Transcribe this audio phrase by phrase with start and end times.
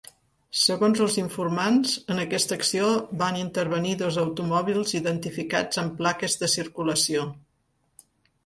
[0.59, 2.87] Segons els informants, en aquesta acció
[3.19, 7.29] van intervenir dos automòbils identificats amb plaques de circulació.